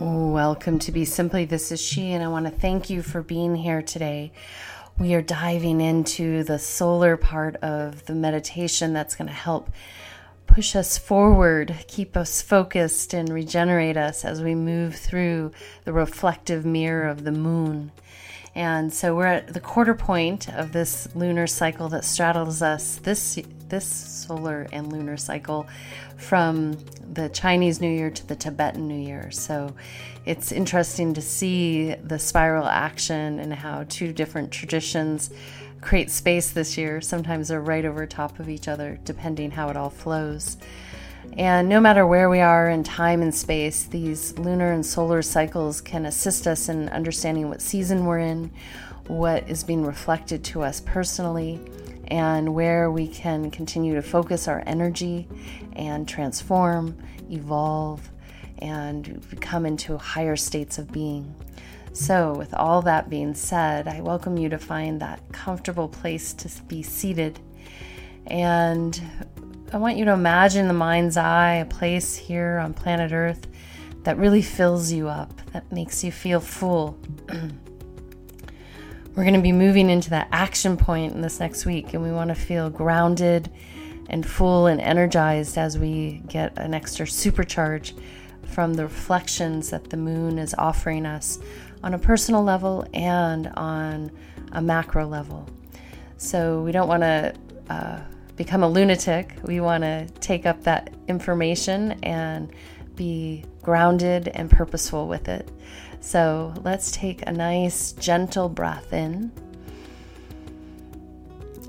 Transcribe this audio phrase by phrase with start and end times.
[0.00, 1.44] Welcome to Be Simply.
[1.44, 4.32] This is MeShe, and I want to thank you for being here today.
[4.98, 9.70] We are diving into the solar part of the meditation that's going to help
[10.48, 15.52] push us forward, keep us focused, and regenerate us as we move through
[15.84, 17.92] the reflective mirror of the moon.
[18.52, 23.38] And so we're at the quarter point of this lunar cycle that straddles us this
[23.68, 25.66] this solar and lunar cycle
[26.16, 26.78] from
[27.12, 29.30] the Chinese New Year to the Tibetan New Year.
[29.30, 29.74] So
[30.24, 35.30] it's interesting to see the spiral action and how two different traditions
[35.80, 37.00] create space this year.
[37.00, 40.56] Sometimes they're right over top of each other, depending how it all flows.
[41.36, 45.80] And no matter where we are in time and space, these lunar and solar cycles
[45.80, 48.50] can assist us in understanding what season we're in,
[49.08, 51.60] what is being reflected to us personally,
[52.08, 55.28] and where we can continue to focus our energy
[55.74, 56.96] and transform,
[57.30, 58.10] evolve,
[58.58, 61.34] and come into higher states of being.
[61.92, 66.50] So, with all that being said, I welcome you to find that comfortable place to
[66.64, 67.38] be seated.
[68.26, 69.00] And
[69.72, 73.46] I want you to imagine the mind's eye, a place here on planet Earth
[74.02, 76.98] that really fills you up, that makes you feel full.
[79.14, 82.10] We're going to be moving into that action point in this next week, and we
[82.10, 83.48] want to feel grounded
[84.10, 87.96] and full and energized as we get an extra supercharge
[88.42, 91.38] from the reflections that the moon is offering us
[91.84, 94.10] on a personal level and on
[94.50, 95.48] a macro level.
[96.16, 97.34] So we don't want to
[97.70, 98.00] uh,
[98.34, 99.36] become a lunatic.
[99.44, 102.52] We want to take up that information and
[102.96, 105.50] be grounded and purposeful with it.
[106.00, 109.32] So let's take a nice, gentle breath in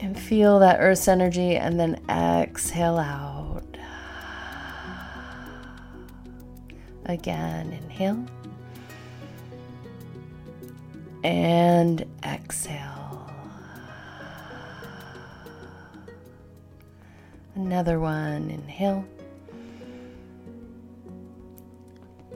[0.00, 3.62] and feel that earth's energy, and then exhale out.
[7.06, 8.26] Again, inhale
[11.22, 13.30] and exhale.
[17.54, 19.04] Another one, inhale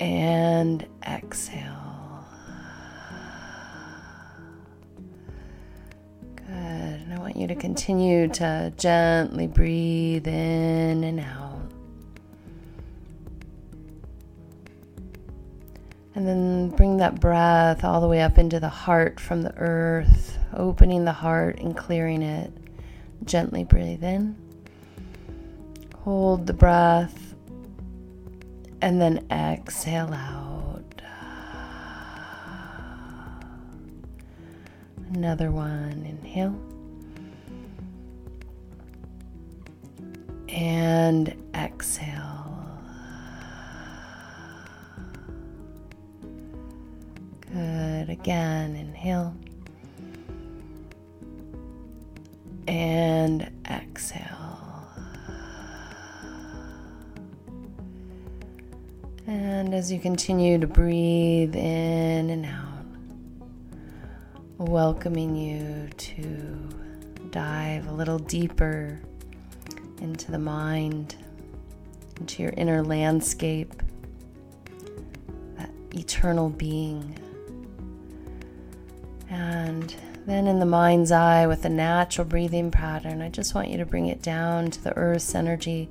[0.00, 2.24] and exhale.
[6.36, 6.46] Good.
[6.46, 11.52] And I want you to continue to gently breathe in and out.
[16.14, 20.38] And then bring that breath all the way up into the heart from the earth,
[20.54, 22.52] opening the heart and clearing it.
[23.24, 24.36] Gently breathe in.
[26.04, 27.25] Hold the breath.
[28.86, 31.02] And then exhale out.
[35.12, 36.06] Another one.
[36.06, 36.56] Inhale.
[40.48, 42.64] and exhale.
[47.52, 48.08] Good.
[48.08, 49.34] Again, inhale
[52.68, 54.45] and exhale.
[59.26, 62.84] And as you continue to breathe in and out,
[64.58, 66.68] welcoming you to
[67.30, 69.00] dive a little deeper
[70.00, 71.16] into the mind,
[72.20, 73.82] into your inner landscape,
[75.56, 77.18] that eternal being.
[79.28, 79.92] And
[80.24, 83.86] then in the mind's eye, with the natural breathing pattern, I just want you to
[83.86, 85.88] bring it down to the earth's energy,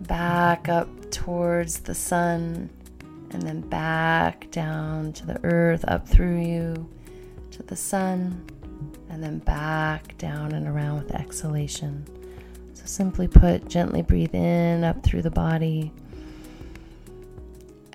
[0.00, 2.70] back up towards the sun,
[3.30, 6.88] and then back down to the earth, up through you
[7.50, 8.44] to the sun,
[9.08, 12.04] and then back down and around with exhalation.
[12.74, 15.92] So simply put, gently breathe in up through the body.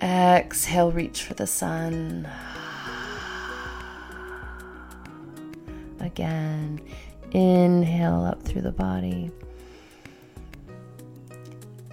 [0.01, 2.27] Exhale, reach for the sun.
[5.99, 6.79] Again,
[7.31, 9.31] inhale up through the body.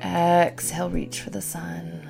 [0.02, 2.08] Exhale, reach for the sun.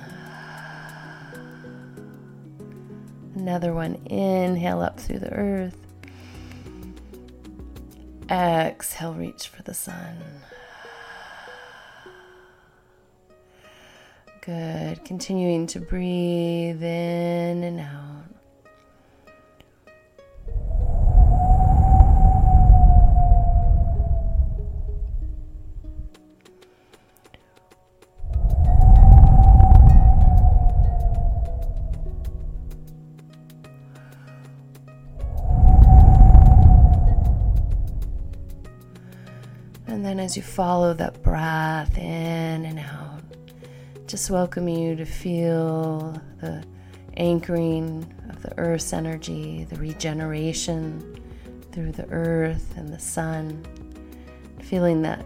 [3.35, 5.77] Another one, inhale up through the earth.
[8.29, 10.17] Exhale, reach for the sun.
[14.41, 15.05] Good.
[15.05, 18.32] Continuing to breathe in and out.
[39.93, 43.21] And then as you follow that breath in and out,
[44.07, 46.63] just welcome you to feel the
[47.17, 51.21] anchoring of the earth's energy, the regeneration
[51.71, 53.63] through the earth and the sun,
[54.61, 55.23] feeling that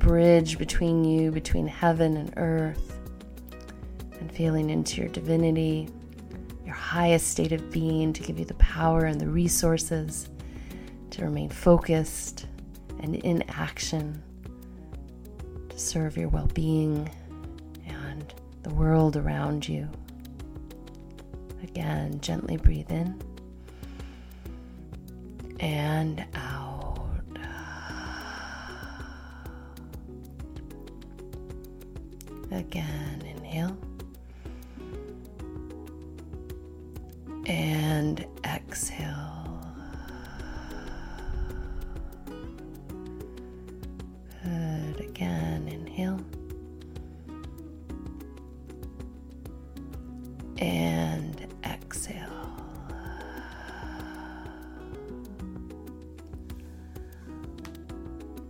[0.00, 2.98] bridge between you, between heaven and earth,
[4.18, 5.88] and feeling into your divinity,
[6.66, 10.28] your highest state of being to give you the power and the resources
[11.10, 12.48] to remain focused
[13.00, 14.22] and in action
[15.68, 17.10] to serve your well being
[17.86, 19.88] and the world around you.
[21.62, 23.20] Again, gently breathe in
[25.60, 27.08] and out.
[32.50, 33.76] Again, inhale.
[37.46, 38.26] And
[50.58, 52.28] And exhale.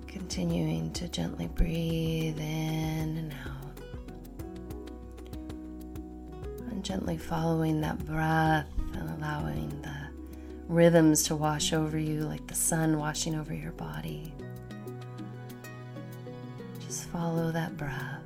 [0.06, 3.80] Continuing to gently breathe in and out.
[6.70, 10.08] And gently following that breath and allowing the
[10.68, 14.32] rhythms to wash over you like the sun washing over your body.
[16.86, 18.17] Just follow that breath.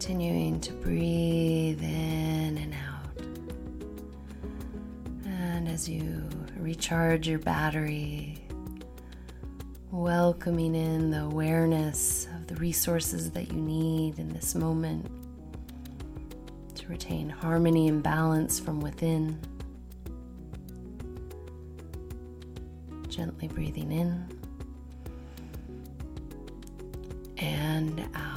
[0.00, 3.22] Continuing to breathe in and out.
[5.26, 6.26] And as you
[6.56, 8.42] recharge your battery,
[9.90, 15.04] welcoming in the awareness of the resources that you need in this moment
[16.76, 19.38] to retain harmony and balance from within.
[23.10, 24.26] Gently breathing in
[27.36, 28.29] and out.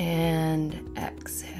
[0.00, 1.50] And exhale.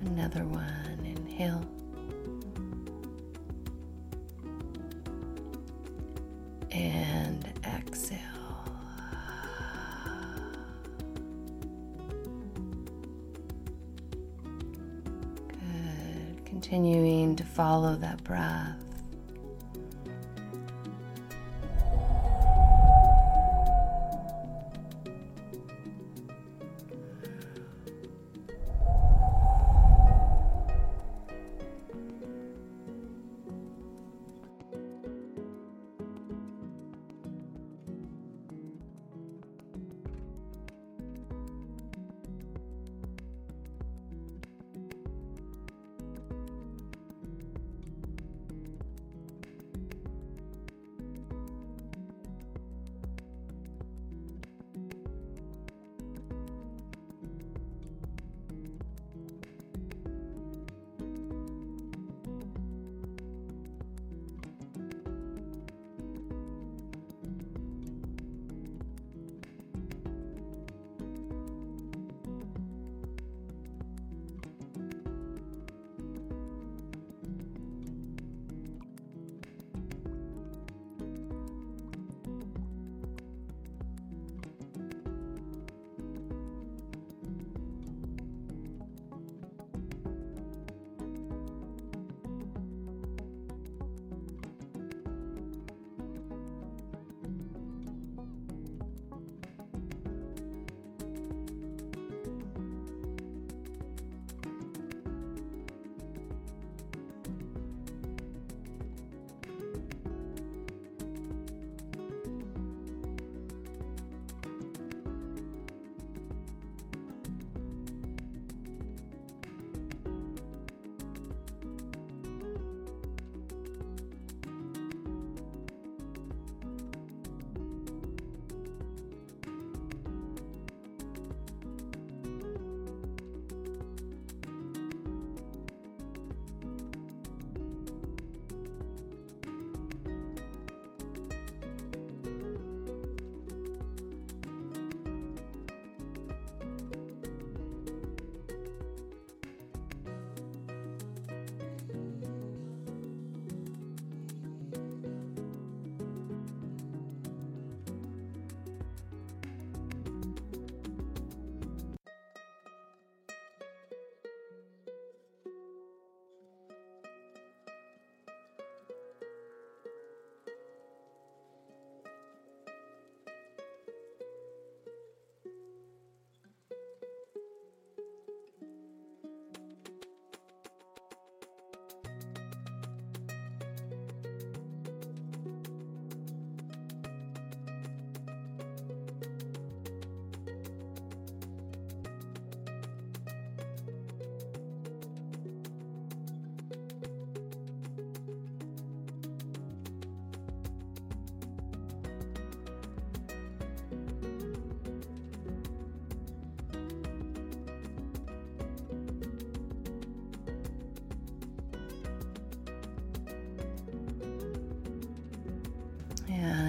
[0.00, 1.64] Another one, inhale.
[6.72, 8.18] And exhale.
[15.46, 16.44] Good.
[16.46, 18.45] Continuing to follow that breath.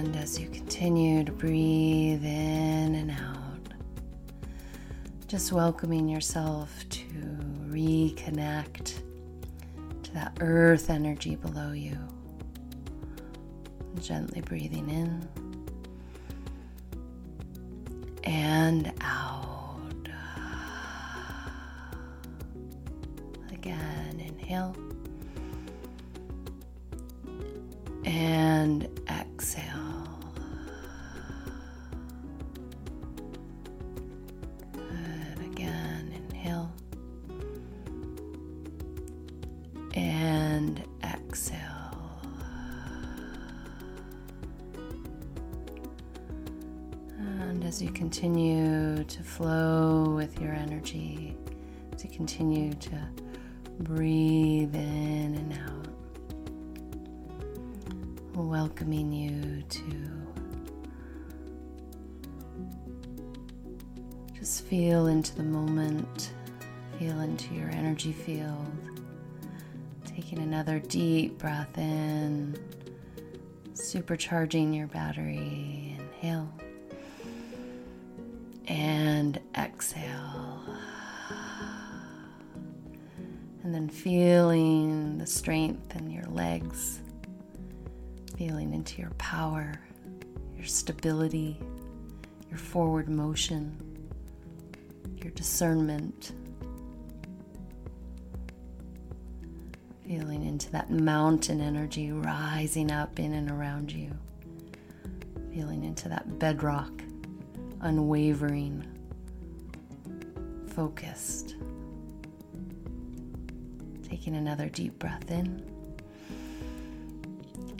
[0.08, 3.74] And as you continue to breathe in and out,
[5.26, 7.02] just welcoming yourself to
[7.68, 9.00] reconnect
[10.04, 11.98] to that earth energy below you.
[14.00, 15.28] Gently breathing in
[18.24, 20.08] and out.
[23.52, 24.74] Again, inhale
[28.06, 28.88] and
[47.78, 51.36] as you continue to flow with your energy,
[51.96, 52.98] to continue to
[53.78, 55.86] breathe in and out
[58.34, 59.82] welcoming you to
[64.36, 66.32] Just feel into the moment,
[66.98, 68.66] feel into your energy field.
[70.04, 72.56] Taking another deep breath in,
[73.74, 75.96] supercharging your battery.
[75.98, 76.48] Inhale
[78.68, 80.60] and exhale.
[83.62, 87.00] And then feeling the strength in your legs,
[88.36, 89.80] feeling into your power,
[90.56, 91.58] your stability,
[92.48, 93.76] your forward motion,
[95.16, 96.32] your discernment.
[100.06, 104.10] Feeling into that mountain energy rising up in and around you.
[105.52, 107.02] Feeling into that bedrock,
[107.80, 108.84] unwavering,
[110.68, 111.56] focused.
[114.08, 115.62] Taking another deep breath in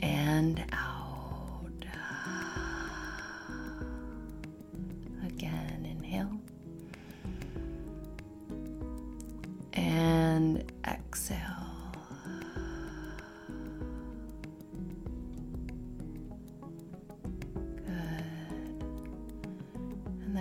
[0.01, 0.88] and out.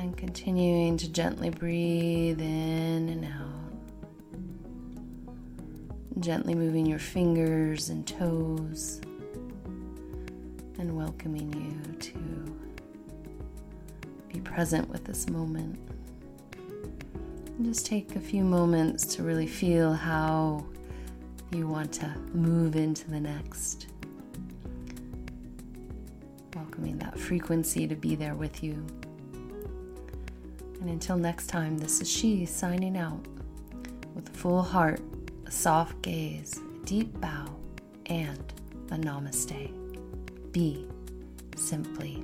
[0.08, 3.74] And continuing to gently breathe in and out.
[6.22, 9.02] Gently moving your fingers and toes
[10.80, 12.58] and welcoming you to
[14.30, 15.78] be present with this moment.
[17.62, 20.66] Just take a few moments to really feel how
[21.52, 23.88] you want to move into the next.
[26.56, 28.88] Welcoming that frequency to be there with you.
[30.80, 33.26] And until next time, this is MeShe signing out
[34.16, 35.02] with a full heart,
[35.46, 37.56] a soft gaze, a deep bow,
[38.08, 38.54] and
[38.92, 39.72] a namaste.
[40.52, 40.88] Be
[41.56, 42.24] simply